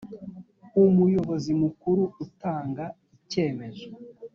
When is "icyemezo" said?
3.17-3.85